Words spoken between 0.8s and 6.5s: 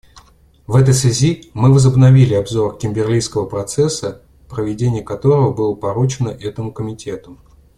связи мы возобновили обзор Кимберлийского процесса, проведение которого было поручено